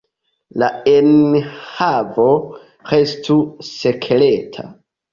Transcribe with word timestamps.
La 0.63 0.69
enhavo 0.93 2.27
restu 2.95 3.41
sekreta. 3.73 4.71